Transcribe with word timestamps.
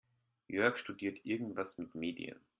Jörg 0.47 0.77
studiert 0.77 1.19
irgendwas 1.25 1.77
mit 1.77 1.93
Medien. 1.93 2.39